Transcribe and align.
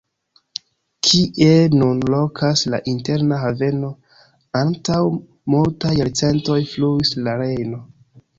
Kie 1.07 1.49
nun 1.81 1.99
lokas 2.13 2.63
la 2.75 2.79
Interna 2.93 3.37
Haveno, 3.43 3.91
antaŭ 4.63 4.97
multaj 5.57 5.93
jarcentoj 6.01 6.59
fluis 6.73 7.15
la 7.29 7.39
Rejno. 7.45 7.85